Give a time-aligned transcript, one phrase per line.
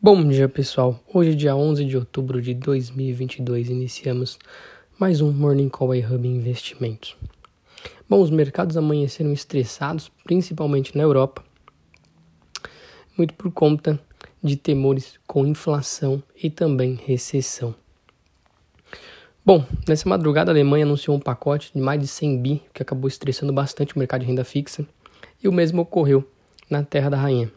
[0.00, 1.00] Bom dia, pessoal.
[1.12, 4.38] Hoje, dia 11 de outubro de 2022, iniciamos
[4.96, 7.16] mais um Morning Call Hub Investimentos.
[8.08, 11.44] Bom, os mercados amanheceram estressados, principalmente na Europa,
[13.16, 13.98] muito por conta
[14.40, 17.74] de temores com inflação e também recessão.
[19.44, 23.08] Bom, nessa madrugada a Alemanha anunciou um pacote de mais de 100 bi, que acabou
[23.08, 24.86] estressando bastante o mercado de renda fixa,
[25.42, 26.24] e o mesmo ocorreu
[26.70, 27.50] na Terra da Rainha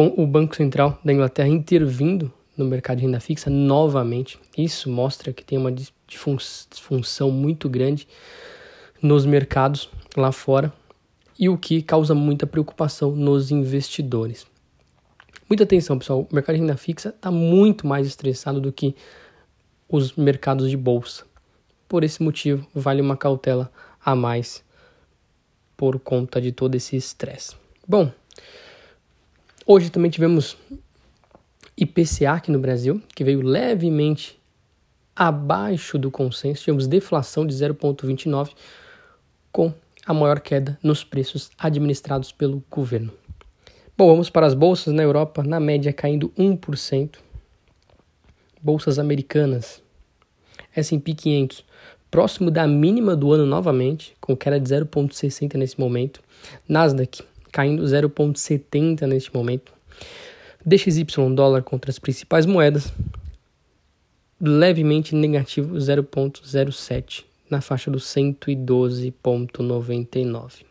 [0.00, 4.40] com o Banco Central da Inglaterra intervindo no mercado de renda fixa novamente.
[4.56, 8.08] Isso mostra que tem uma disfunção muito grande
[9.02, 10.72] nos mercados lá fora
[11.38, 14.46] e o que causa muita preocupação nos investidores.
[15.46, 16.26] Muita atenção, pessoal.
[16.30, 18.96] O mercado de renda fixa está muito mais estressado do que
[19.86, 21.26] os mercados de bolsa.
[21.86, 23.70] Por esse motivo, vale uma cautela
[24.02, 24.64] a mais
[25.76, 27.54] por conta de todo esse estresse.
[27.86, 28.10] Bom,
[29.72, 30.56] Hoje também tivemos
[31.76, 34.36] IPCA aqui no Brasil, que veio levemente
[35.14, 36.64] abaixo do consenso.
[36.64, 38.50] Tivemos deflação de 0,29,
[39.52, 39.72] com
[40.04, 43.12] a maior queda nos preços administrados pelo governo.
[43.96, 47.18] Bom, vamos para as bolsas na Europa, na média caindo 1%.
[48.60, 49.80] Bolsas americanas,
[50.74, 51.64] S&P 500,
[52.10, 56.20] próximo da mínima do ano novamente, com queda de 0,60 nesse momento.
[56.68, 59.72] Nasdaq caindo 0,70 neste momento.
[60.64, 62.92] DXY dólar contra as principais moedas,
[64.40, 70.64] levemente negativo 0,07 na faixa dos 112,99.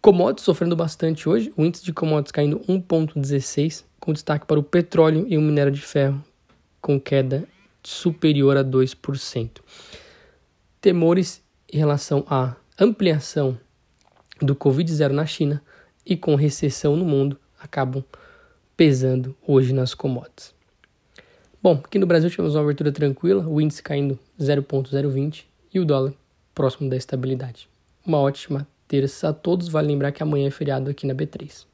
[0.00, 5.26] Commodities sofrendo bastante hoje, o índice de commodities caindo 1,16, com destaque para o petróleo
[5.28, 6.20] e o minério de ferro,
[6.80, 7.44] com queda
[7.84, 9.60] superior a 2%.
[10.80, 11.40] Temores
[11.72, 13.58] em relação à ampliação
[14.42, 15.62] do Covid-0 na China
[16.04, 18.04] e com recessão no mundo acabam
[18.76, 20.54] pesando hoje nas commodities.
[21.62, 26.12] Bom, aqui no Brasil tivemos uma abertura tranquila, o índice caindo 0,020 e o dólar
[26.52, 27.68] próximo da estabilidade.
[28.04, 29.68] Uma ótima terça a todos.
[29.68, 31.64] Vale lembrar que amanhã é feriado aqui na B3.